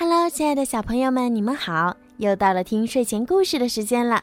[0.00, 1.96] Hello，亲爱的小朋友们，你们好！
[2.18, 4.22] 又到了听睡前故事的时间了，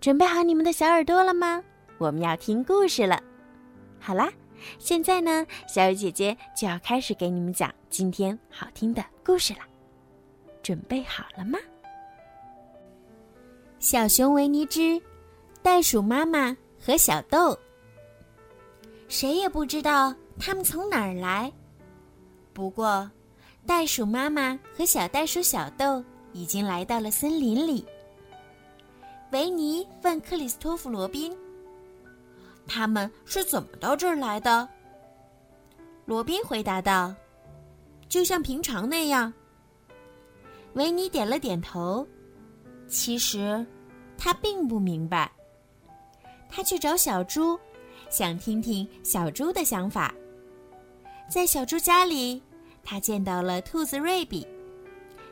[0.00, 1.62] 准备好你们的小耳朵了吗？
[1.98, 3.22] 我们要听故事了。
[3.98, 4.32] 好啦，
[4.78, 9.60] 现在呢，小雨姐姐就要开始给你们讲今天好听的故事了。
[10.62, 11.58] 准备好了吗？
[13.78, 14.98] 小熊维尼之
[15.60, 17.54] 袋鼠妈妈和小豆，
[19.06, 21.52] 谁也不知道他们从哪儿来。
[22.54, 23.06] 不过。
[23.66, 26.02] 袋鼠妈妈和小袋鼠小豆
[26.32, 27.84] 已经来到了森林里。
[29.30, 31.36] 维尼问克里斯托弗·罗宾
[32.66, 34.68] ：“他们是怎么到这儿来的？”
[36.04, 37.14] 罗宾回答道
[38.08, 39.32] ：“就像平常那样。”
[40.74, 42.06] 维尼点了点头。
[42.88, 43.64] 其实，
[44.18, 45.30] 他并不明白。
[46.48, 47.56] 他去找小猪，
[48.08, 50.12] 想听听小猪的想法。
[51.30, 52.42] 在小猪家里。
[52.82, 54.46] 他见到了兔子瑞比，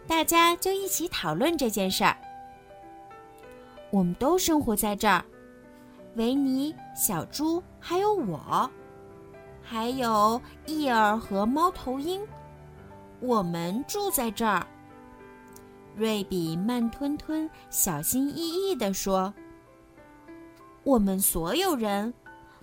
[0.07, 2.17] 大家就一起讨论这件事儿。
[3.91, 5.25] 我们都生活在这儿，
[6.15, 8.71] 维尼、小猪还有我，
[9.63, 12.21] 还有伊尔和猫头鹰，
[13.21, 14.67] 我们住在这儿。
[15.97, 19.35] 瑞比慢吞吞、小心翼翼地说
[20.85, 22.13] ：“我们所有人。”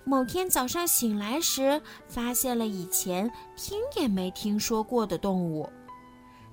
[0.08, 5.68] 某天早上醒来时，发现了以前听也没听说过的动物。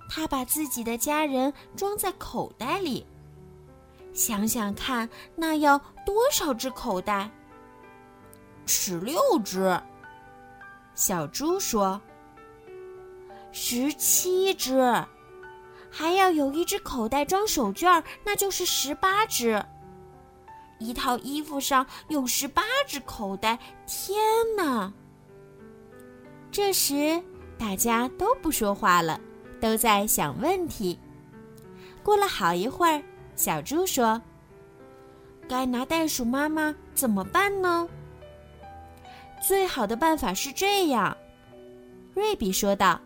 [0.09, 3.05] 他把自己的家人装在口袋里。
[4.11, 7.29] 想想看，那要多少只口袋？
[8.65, 9.79] 十六只。
[10.95, 12.01] 小猪说
[13.53, 15.05] ：“十七只，
[15.91, 19.63] 还要有一只口袋装手绢，那就是十八只。”
[20.79, 24.17] 一套衣服上有十八只口袋，天
[24.57, 24.91] 哪！
[26.51, 27.21] 这时
[27.57, 29.19] 大家都不说话了，
[29.59, 30.99] 都在想问题。
[32.03, 33.01] 过了好一会儿，
[33.35, 34.21] 小猪说
[35.49, 37.87] ：“该拿袋鼠妈妈怎么办呢？”
[39.41, 41.15] 最好的办法是这样，
[42.13, 42.99] 瑞比说道：“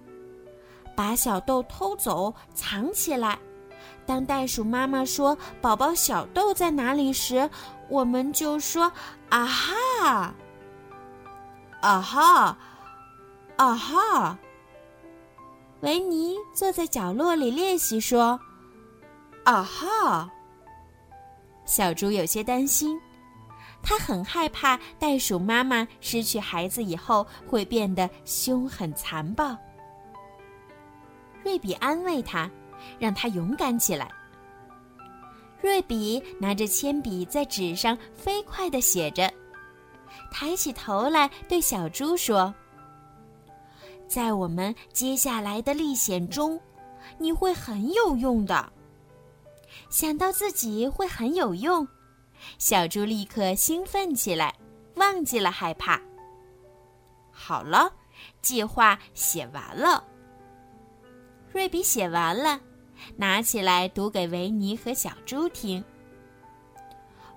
[0.95, 3.39] 把小豆偷走，藏起来。”
[4.07, 7.47] 当袋鼠妈妈说“宝宝小豆在哪里”时，
[7.89, 8.91] 我们就说
[9.27, 10.33] “啊哈，
[11.81, 12.57] 啊哈，
[13.57, 14.39] 啊哈”。
[15.81, 18.39] 维尼坐在角落里练习说
[19.43, 20.31] “啊哈”。
[21.65, 22.97] 小猪有些担心，
[23.83, 29.55] 他很害怕袋鼠妈妈失去孩子以后会变得凶狠残暴。
[31.43, 32.49] 瑞比安慰他。
[32.99, 34.11] 让他勇敢起来。
[35.61, 39.31] 瑞比拿着铅笔在纸上飞快地写着，
[40.31, 42.53] 抬起头来对小猪说
[44.07, 46.59] ：“在我们接下来的历险中，
[47.17, 48.71] 你会很有用的。”
[49.89, 51.87] 想到自己会很有用，
[52.57, 54.53] 小猪立刻兴奋起来，
[54.95, 55.99] 忘记了害怕。
[57.31, 57.91] 好了，
[58.41, 60.03] 计划写完了。
[61.51, 62.59] 瑞比写完了。
[63.15, 65.83] 拿起来读给维尼和小猪听。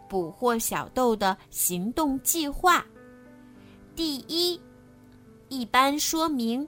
[0.09, 2.85] 捕获小豆的行动计划：
[3.95, 4.61] 第一，
[5.49, 6.67] 一般说明，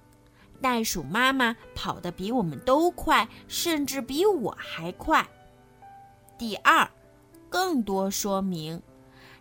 [0.61, 5.29] 袋鼠妈妈跑得比我们都快，甚至比我还快。
[6.39, 6.89] 第二，
[7.49, 8.81] 更多说明，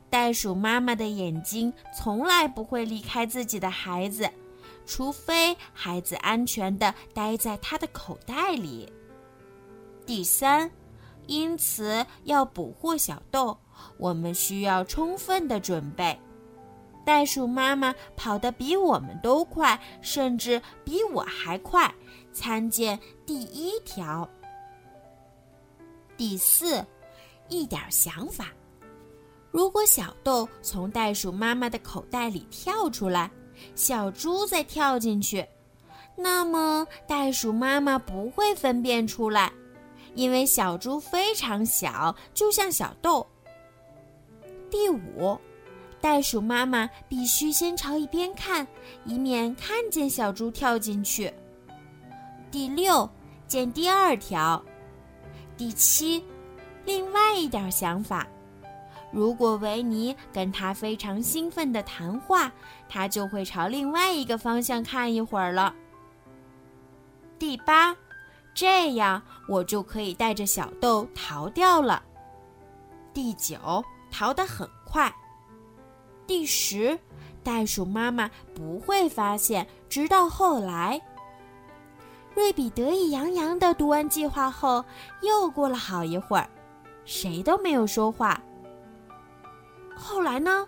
[0.09, 4.28] 袋鼠妈妈的眼睛从来不会离开自己的孩子，
[4.88, 8.91] 除非孩子安全的待在它的口袋里。
[10.11, 10.69] 第三，
[11.25, 13.57] 因此要捕获小豆，
[13.97, 16.19] 我们需要充分的准备。
[17.05, 21.89] 袋鼠妈妈跑得比我们都快，甚至比我还快。
[22.33, 24.27] 参见第一条。
[26.17, 26.85] 第四，
[27.47, 28.47] 一点想法：
[29.49, 33.31] 如果小豆从袋鼠妈妈的口袋里跳出来，
[33.75, 35.47] 小猪再跳进去，
[36.17, 39.49] 那么袋鼠妈妈不会分辨出来。
[40.13, 43.25] 因为小猪非常小，就像小豆。
[44.69, 45.40] 第五，
[45.99, 48.67] 袋鼠妈妈必须先朝一边看，
[49.05, 51.34] 以免看见小猪跳进去。
[52.49, 53.09] 第六，
[53.47, 54.61] 见第二条。
[55.58, 56.23] 第七，
[56.85, 58.28] 另外一点想法：
[59.11, 62.52] 如果维尼跟他非常兴奋的谈话，
[62.90, 65.73] 他就会朝另外一个方向看一会儿了。
[67.40, 67.96] 第八。
[68.53, 72.03] 这样我就可以带着小豆逃掉了。
[73.14, 75.14] 第九，逃得很快。
[76.28, 76.98] 第十，
[77.44, 81.02] 袋鼠妈妈不会发现，直到后来。
[82.34, 84.84] 瑞比得意洋洋地读完计划后，
[85.22, 86.50] 又过了好一会儿，
[87.03, 88.42] 谁都没有说话。
[89.96, 90.66] 后来呢？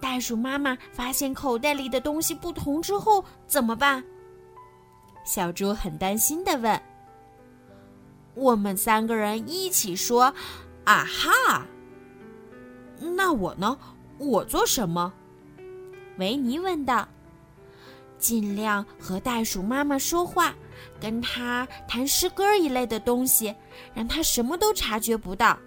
[0.00, 4.02] 袋鼠妈妈发现口袋里的东西不同之后怎么办？
[5.24, 6.82] 小猪很担心的问。
[8.40, 10.34] 我们三个人一起说
[10.84, 11.66] ：“啊哈！”
[12.98, 13.76] 那我呢？
[14.16, 15.12] 我做什么？
[16.16, 17.06] 维尼问道。
[18.18, 20.54] 尽量和袋鼠妈妈说话，
[20.98, 23.54] 跟他谈诗歌一类的东西，
[23.94, 25.58] 让他什么都察觉不到。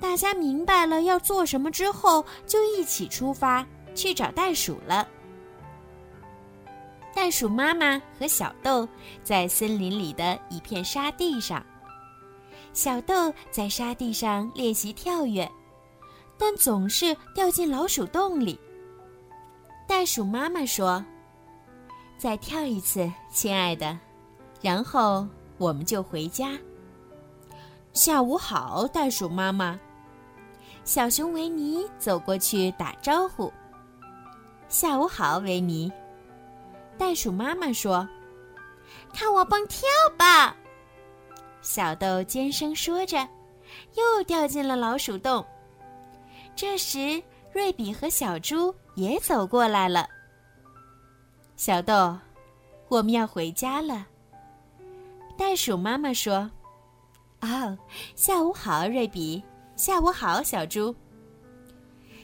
[0.00, 5.06] 大家明白了要做什么之后，就一起出发去找袋鼠了。
[7.14, 8.88] 袋鼠妈妈和小豆
[9.22, 11.64] 在森林里的一片沙地上，
[12.72, 15.50] 小豆在沙地上练习跳跃，
[16.38, 18.58] 但总是掉进老鼠洞里。
[19.88, 21.04] 袋鼠妈妈说
[22.16, 23.98] ：“再跳一次，亲爱的，
[24.62, 25.26] 然后
[25.58, 26.56] 我们就回家。”
[27.92, 29.78] 下午好，袋鼠妈妈。
[30.84, 33.52] 小熊维尼走过去打招呼
[34.68, 35.92] ：“下午好，维尼。”
[37.00, 38.06] 袋鼠妈妈说
[39.14, 39.88] ：“看我蹦跳
[40.18, 40.54] 吧！”
[41.62, 43.26] 小豆尖声说着，
[43.94, 45.42] 又掉进了老鼠洞。
[46.54, 47.20] 这时，
[47.54, 50.06] 瑞比和小猪也走过来了。
[51.56, 52.14] 小豆，
[52.88, 54.06] 我们要回家了。
[55.38, 56.50] 袋鼠妈妈说
[57.40, 57.78] ：“哦，
[58.14, 59.42] 下午好，瑞比。”
[59.74, 60.94] 下午好，小猪。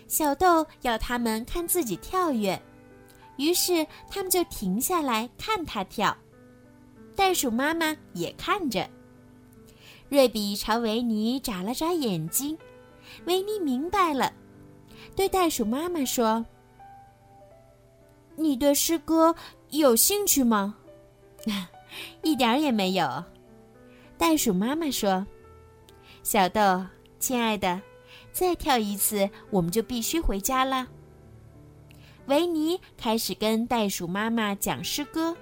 [0.06, 2.61] 小豆要他们看自己跳跃，
[3.36, 6.16] 于是他们就停下来看他跳。
[7.14, 8.88] 袋鼠妈妈也看着。
[10.08, 12.56] 瑞比朝维尼眨了眨眼睛，
[13.24, 14.32] 维尼明白了，
[15.14, 16.44] 对袋鼠妈妈说
[18.36, 19.34] ：“你对诗歌
[19.70, 20.76] 有兴趣吗
[22.22, 23.24] ？”“一点也没有。”
[24.18, 25.26] 袋鼠妈妈说。
[26.22, 26.84] 小豆。
[27.18, 27.80] 亲爱的，
[28.30, 30.86] 再跳一次，我们就必须回家了。
[32.26, 35.37] 维尼开始跟袋鼠妈妈讲诗歌，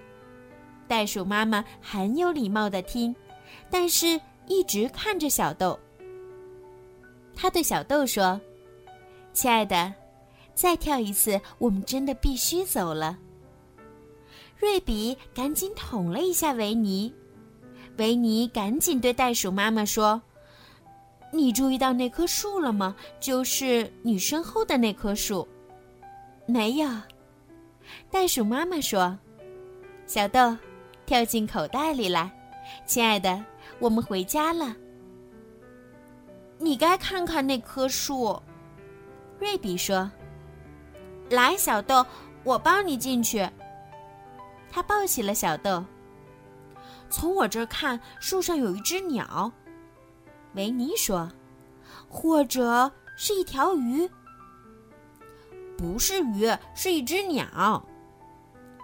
[0.87, 3.15] 袋鼠妈妈很有礼貌的听，
[3.71, 5.79] 但是一直看着小豆。
[7.35, 8.39] 他对小豆说
[9.33, 9.93] ：“亲爱的，
[10.55, 13.19] 再跳一次，我们真的必须走了。”
[14.61, 17.13] 瑞比赶紧捅了一下维尼，
[17.97, 20.21] 维尼赶紧对袋鼠妈妈说。
[21.33, 22.95] 你注意到那棵树了吗？
[23.19, 25.49] 就是你身后的那棵树。
[26.47, 26.89] 没有，
[28.11, 29.19] 袋鼠妈妈说
[30.07, 30.57] ：“小豆，
[31.07, 32.31] 跳进口袋里来，
[32.87, 33.43] 亲爱的，
[33.79, 34.77] 我们回家了。”
[36.59, 38.41] 你该看看那棵树，
[39.39, 40.11] 瑞比说
[41.31, 42.05] ：“来，小豆，
[42.45, 43.49] 我帮你进去。”
[44.71, 45.85] 他抱起了小豆。
[47.09, 49.51] 从我这儿看，树上有一只鸟。
[50.55, 51.31] 维尼说
[52.09, 54.09] ：“或者是一条鱼，
[55.77, 57.85] 不是鱼，是一只鸟。”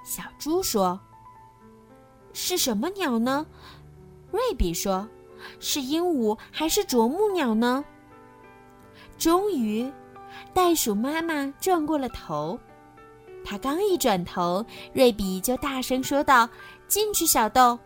[0.04, 0.98] 小猪说
[2.32, 3.46] ：“是什么鸟呢？”
[4.32, 5.08] 瑞比说
[5.60, 7.84] ：“是鹦鹉还是啄木鸟呢？”
[9.18, 9.90] 终于，
[10.54, 12.58] 袋鼠妈妈转过了头。
[13.44, 16.48] 她刚一转头，瑞比就大声说道
[16.88, 17.78] ：“进去，小豆。”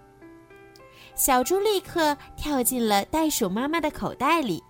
[1.17, 4.63] 小猪立刻跳进了袋鼠妈妈的口袋里，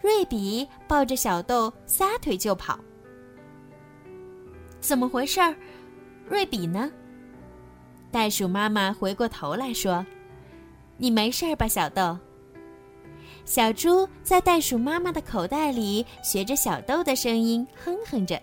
[0.00, 2.78] 瑞比抱着小豆撒腿就跑。
[4.82, 5.54] 怎么回事儿？
[6.28, 6.90] 瑞比呢？
[8.10, 10.04] 袋鼠妈妈回过头来说
[10.98, 12.18] ：“你没事吧，小豆？”
[13.46, 18.40] 小猪在袋鼠妈妈的口袋里学着小豆的声音哼哼着。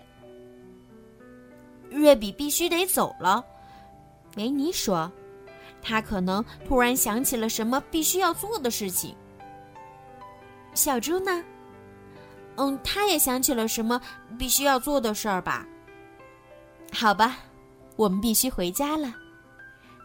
[1.90, 3.44] 瑞比必须得走了，
[4.36, 5.12] 维尼说。
[5.82, 9.14] 他可能突然想起了什么必须要做的事情。
[10.74, 11.44] 小猪呢？
[12.56, 14.00] 嗯，他也想起了什么
[14.38, 15.66] 必须要做的事儿吧。
[16.92, 17.38] 好吧，
[17.96, 19.14] 我们必须回家了。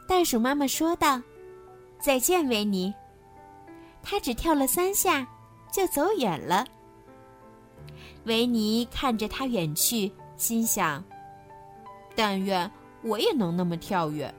[0.08, 1.22] 袋鼠妈妈说道
[2.00, 2.94] ：“再见，维尼。”
[4.02, 5.28] 他只跳了三下，
[5.72, 6.66] 就走远了。
[8.26, 11.04] 维尼看着他远去，心想
[12.16, 12.70] ：“但愿
[13.02, 14.34] 我也能那么跳跃。”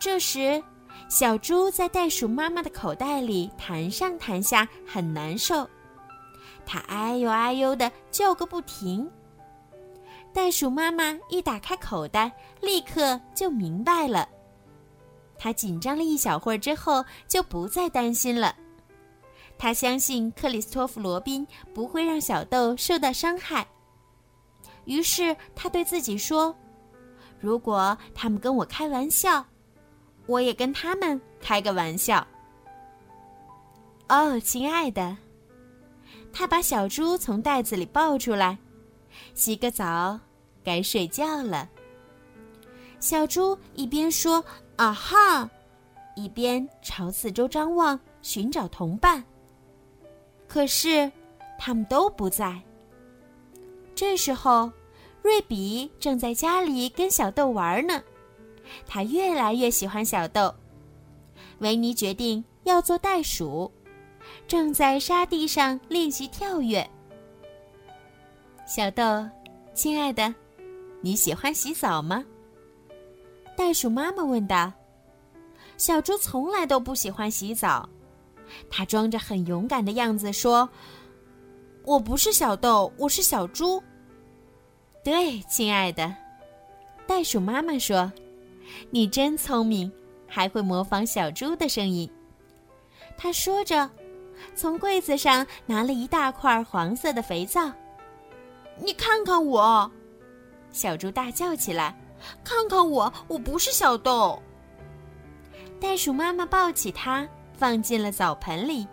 [0.00, 0.62] 这时，
[1.08, 5.68] 小猪在袋鼠妈妈的口袋里弹上弹下，很难受。
[6.66, 9.08] 它哎呦哎呦的叫个不停。
[10.34, 14.28] 袋鼠妈妈一打开口袋，立刻就明白了。
[15.38, 18.54] 他紧张了一小会儿之后，就不再担心了。
[19.56, 23.64] 他相信克里斯托弗·罗宾不会让小豆受到伤害。
[24.86, 26.54] 于是他对自己说。
[27.38, 29.44] 如果他们跟我开玩笑，
[30.26, 32.26] 我也跟他们开个玩笑。
[34.08, 35.16] 哦，亲爱的，
[36.32, 38.58] 他把小猪从袋子里抱出来，
[39.34, 40.18] 洗个澡，
[40.62, 41.68] 该睡觉了。
[43.00, 44.42] 小猪一边说
[44.76, 45.50] “啊哈”，
[46.16, 49.22] 一边朝四周张望，寻找同伴。
[50.48, 51.10] 可是，
[51.58, 52.58] 他们都不在。
[53.94, 54.70] 这时候，
[55.20, 58.02] 瑞比正在家里跟小豆玩呢。
[58.86, 60.54] 他越来越喜欢小豆。
[61.58, 63.70] 维尼决定要做袋鼠，
[64.48, 66.88] 正在沙地上练习跳跃。
[68.66, 69.02] 小豆，
[69.74, 70.34] 亲爱的，
[71.02, 72.24] 你喜欢洗澡吗？
[73.54, 74.72] 袋鼠妈妈问道
[75.76, 77.86] ：“小猪从来都不喜欢洗澡。”
[78.70, 80.66] 他装着很勇敢的样子说
[81.84, 83.82] ：“我不是小豆，我是小猪。”
[85.04, 86.14] 对，亲爱的，
[87.06, 88.10] 袋鼠妈妈说
[88.90, 89.92] ：“你真聪明，
[90.26, 92.10] 还会模仿小猪的声音。”
[93.14, 93.88] 他说着，
[94.54, 97.70] 从柜子上拿了一大块黄色的肥皂。
[98.78, 99.90] “你看看我！”
[100.70, 101.98] 小猪大叫起来。
[102.42, 104.42] 看看我，我不是小豆。
[105.78, 108.86] 袋鼠妈妈抱起它，放进了澡盆里，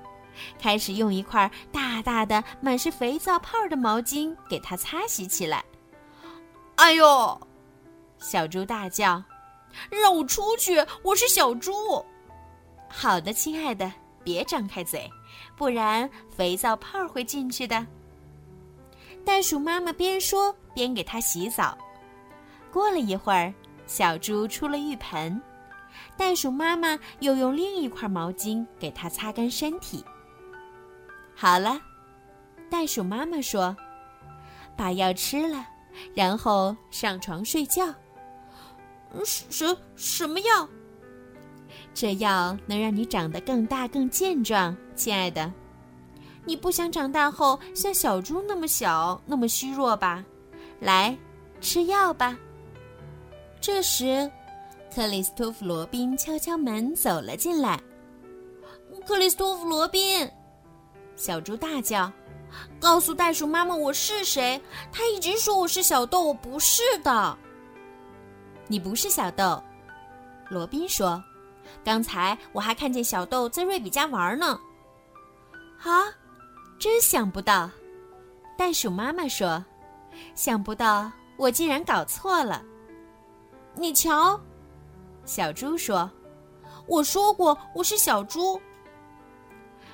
[0.60, 5.64] 开始用一块大大的、满是肥皂泡的毛巾给它擦洗起来。
[6.76, 7.40] 哎呦！
[8.18, 9.24] 小猪大叫
[9.90, 10.86] ：“让我出去！
[11.04, 11.72] 我是小猪。”
[12.90, 13.90] 好的，亲爱的，
[14.26, 15.10] 别张开嘴，
[15.56, 17.88] 不然肥皂泡会进去的。
[19.26, 21.78] 袋鼠妈妈边说边给它洗澡。
[22.72, 23.54] 过了一会儿，
[23.86, 25.42] 小猪出了浴盆，
[26.18, 30.04] 袋鼠妈妈又用另一块毛巾给它擦干身体。
[31.36, 31.82] 好了，
[32.70, 33.76] 袋鼠妈妈说
[34.78, 35.68] ：“把药吃了，
[36.14, 37.94] 然后上床睡觉。”
[39.26, 40.68] 什什么药？
[41.94, 45.52] 这药能让你长得更大、更健壮，亲爱的。
[46.44, 50.24] 你不想长大后像小猪那么小、那么虚弱吧？
[50.80, 51.18] 来，
[51.60, 52.38] 吃药吧。
[53.60, 54.30] 这时，
[54.94, 57.80] 克里斯托弗·罗宾敲敲门走了进来。
[59.06, 60.30] 克里斯托弗·罗宾，
[61.16, 62.12] 小猪大叫
[62.82, 64.60] ：“告诉袋鼠妈妈我是谁！
[64.92, 67.38] 他一直说我是小豆，我不是的。”
[68.68, 69.62] 你不是小豆，
[70.50, 71.24] 罗宾说
[71.86, 74.60] ：“刚才我还看见小豆在瑞比家玩呢。”
[75.84, 76.06] 啊，
[76.82, 77.70] 真想不到，
[78.58, 79.64] 袋鼠妈妈说
[80.34, 82.64] ：“想不到我竟然搞错了。”
[83.78, 84.42] 你瞧，
[85.24, 86.10] 小猪说
[86.90, 88.60] ：“我说过我是小猪。”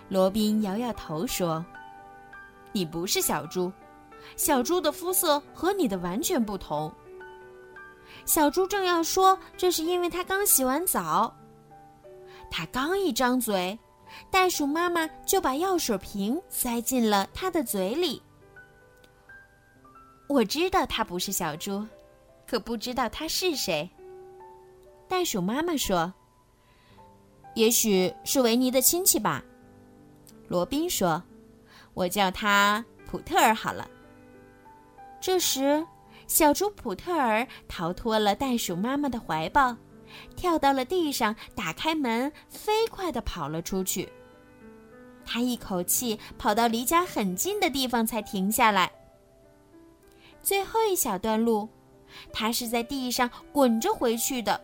[0.07, 1.63] 罗宾摇摇头说
[2.71, 3.69] ：“你不是小猪，
[4.37, 6.89] 小猪的肤色和你的完全不同。”
[8.23, 11.35] 小猪正要说这是因为他刚洗完澡，
[12.49, 13.77] 他刚一张嘴，
[14.29, 18.21] 袋鼠妈妈就把药水瓶塞进了它的嘴里。
[20.27, 21.85] 我知道它不是小猪。
[22.49, 23.89] 可不知道它是谁。
[25.05, 26.13] 袋鼠妈妈说
[27.55, 29.43] ：“也许是维尼的亲戚吧。”
[30.47, 31.21] 罗宾说
[31.93, 33.85] ：“我叫他普特尔好了。”
[35.19, 35.85] 这时，
[36.25, 39.75] 小猪普特尔逃脱了袋鼠妈妈的怀抱，
[40.35, 44.07] 跳到了地上，打开门，飞快地跑了出去。
[45.25, 48.91] 他一口气跑到离家很近的地方才停下来。
[50.41, 51.67] 最后一小段路。
[52.31, 54.59] 它是在地上滚着回去的，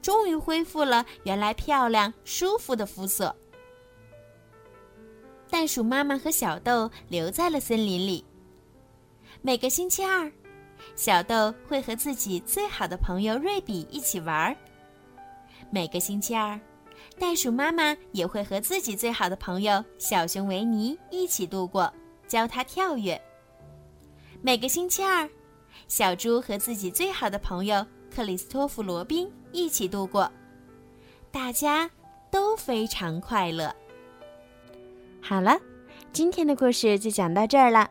[0.00, 3.36] 终于恢复了原来漂亮、舒服的肤色。
[5.50, 8.24] 袋鼠妈妈和小豆留在了森林里。
[9.42, 10.32] 每个星期二，
[11.00, 14.54] 小豆会和自己最好的朋友瑞比一起玩儿。
[15.70, 16.60] 每个星期二，
[17.18, 21.90] 袋鼠妈妈也会和自己最好的朋友小熊维尼一起度过，
[22.28, 23.18] 教他跳跃。
[24.42, 25.26] 每个星期二。
[25.88, 30.30] 小猪和自己最好的朋友克里斯托弗·罗宾一起度过，
[31.32, 31.90] 大家
[32.30, 33.74] 都非常快乐。
[35.22, 35.58] 好了，
[36.12, 37.90] 今天的故事就讲到这儿了。